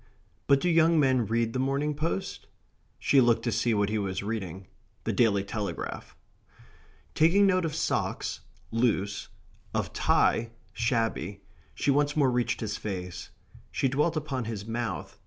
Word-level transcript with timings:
But 0.47 0.59
do 0.61 0.67
young 0.67 0.99
men 0.99 1.27
read 1.27 1.53
the 1.53 1.59
Morning 1.59 1.93
Post? 1.93 2.47
She 2.97 3.21
looked 3.21 3.43
to 3.43 3.51
see 3.51 3.75
what 3.75 3.89
he 3.89 3.99
was 3.99 4.23
reading 4.23 4.65
the 5.03 5.13
Daily 5.13 5.43
Telegraph. 5.43 6.15
Taking 7.13 7.45
note 7.45 7.65
of 7.65 7.75
socks 7.75 8.39
(loose), 8.71 9.27
of 9.75 9.93
tie 9.93 10.49
(shabby), 10.73 11.41
she 11.75 11.91
once 11.91 12.15
more 12.17 12.31
reached 12.31 12.61
his 12.61 12.77
face. 12.77 13.29
She 13.69 13.87
dwelt 13.87 14.17
upon 14.17 14.45
his 14.45 14.65
mouth. 14.65 15.19